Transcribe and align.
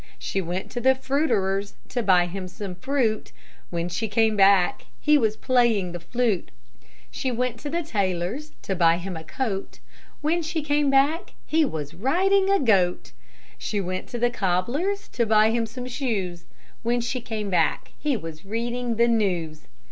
She 0.17 0.41
went 0.41 0.71
to 0.71 0.81
the 0.81 0.95
fruiterer's 0.95 1.75
To 1.89 2.01
buy 2.01 2.25
him 2.25 2.47
some 2.47 2.73
fruit; 2.73 3.31
When 3.69 3.87
she 3.87 4.07
came 4.07 4.35
back 4.35 4.87
He 4.99 5.15
was 5.15 5.37
playing 5.37 5.91
the 5.91 5.99
flute. 5.99 6.49
She 7.11 7.29
went 7.31 7.59
to 7.59 7.69
the 7.69 7.83
tailor's 7.83 8.53
To 8.63 8.75
buy 8.75 8.97
him 8.97 9.15
a 9.15 9.23
coat; 9.23 9.77
When 10.21 10.41
she 10.41 10.63
came 10.63 10.89
back 10.89 11.33
He 11.45 11.63
was 11.65 11.93
riding 11.93 12.49
a 12.49 12.59
goat. 12.59 13.11
She 13.59 13.79
went 13.79 14.07
to 14.07 14.17
the 14.17 14.31
cobbler's 14.31 15.07
To 15.09 15.23
buy 15.27 15.51
him 15.51 15.67
some 15.67 15.85
shoes; 15.85 16.45
When 16.81 16.99
she 16.99 17.21
came 17.21 17.51
back 17.51 17.91
He 17.99 18.17
was 18.17 18.43
reading 18.43 18.95
the 18.95 19.07
news. 19.07 19.67